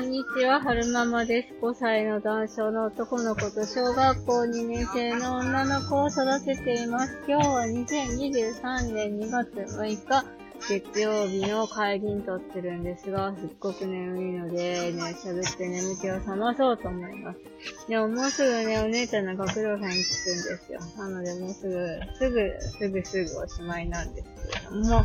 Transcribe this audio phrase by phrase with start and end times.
[0.00, 1.54] んにちは、春ママです。
[1.60, 7.18] 5歳の男性の男の子と小学校2年生の女の子を育てています。
[7.26, 10.24] 今日は2023年2月6日、
[10.68, 17.40] 月曜日の会議に撮ってるんですが、すっごく眠いので、ね、喋って眠気を覚まそうと思います。
[17.88, 20.80] でももうすぐね、お姉ちゃんの学童祭に着くんですよ。
[20.96, 25.04] なのでもうすぐ、すぐ、すぐすぐおしまいなんですけれども、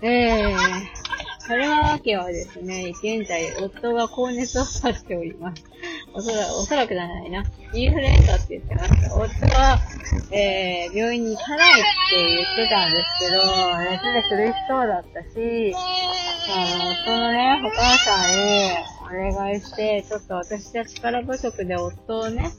[0.00, 0.56] えー、
[1.48, 5.64] 春ママ家はですね、現在、夫が高熱を張っております。
[6.14, 7.44] おそらく、おそらくじゃないな。
[7.74, 9.14] インフルエンザって言ってました。
[9.16, 9.80] 夫は、
[10.30, 11.74] えー、病院に行かないっ
[12.10, 13.42] て言ってたんですけど、
[13.90, 22.50] 熱で苦しそうだったし、あの、夫のね、お母さんにお願いして、ちょっと私は力不足で夫をね、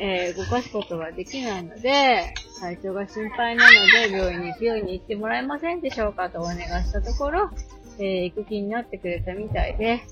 [0.00, 7.50] えー動かすことができないので、体調が心配なので、病院に病院に行ってもらえませんでしょうかとお願いしたところ、
[7.98, 10.02] えー行く気になってくれたみたいで、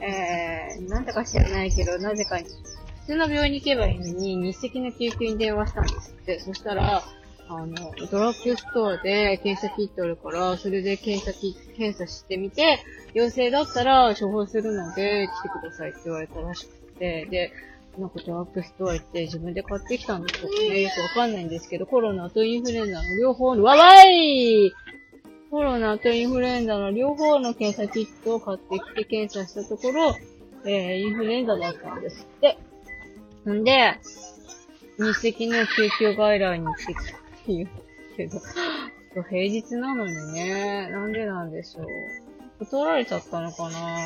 [0.00, 2.44] えー、なんだか知らないけど、なぜかに、
[3.00, 6.40] 普通の病院に行けばいいのに、日赤の救急に電話したんですって。
[6.40, 7.02] そしたら、
[7.48, 12.80] あの、ドラッグストアで検査キットあるから、それで検査キ検査してみて、
[13.14, 17.52] 陽性だったら処方するので来てくださいって言われたらしくて、で、
[17.96, 20.82] なんかドラッグストア行って自分で買ってきたんですよね。
[20.82, 24.72] よくわかんないんですけど、コロナとインフルエンザの両方の、わわい
[25.56, 30.14] コロナとインフルエンザの両方の検査キットを買ってきて検査したところ、
[30.66, 32.58] えー、インフルエンザだったんですって。
[33.50, 33.98] んで、
[34.98, 37.68] 日赤の救急外来に行ってきたっていう
[38.18, 38.38] けど、
[39.30, 41.86] 平日なのにね、なんでなんでしょう。
[42.58, 43.96] 断られちゃったのかな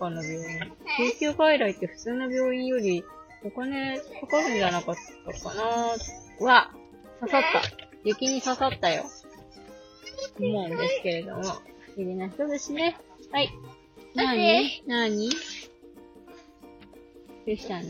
[0.00, 0.58] 他の病院。
[0.96, 3.04] 救急外来って普通の病院より
[3.44, 4.94] お金かかるんじゃなかっ
[5.32, 5.62] たかな
[6.40, 6.72] うわ
[7.20, 7.62] 刺さった。
[8.02, 9.04] 雪に刺さったよ。
[10.46, 11.42] 思うんですけれども。
[11.42, 11.60] 不思
[11.96, 12.96] 議な人ですね。
[13.32, 13.50] はい。
[14.14, 15.30] なになに
[17.46, 17.88] どうしたの？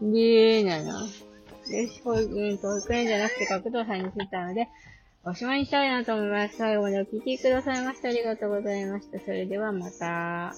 [0.00, 1.00] でーなの？
[1.00, 4.68] よし、保育園と保育園じゃなくて学童祭に着いたので、
[5.24, 6.56] おしまいにしたいなと思います。
[6.56, 9.20] 最後までお聞きくださいましてありがとうございました。
[9.20, 10.54] それではまた。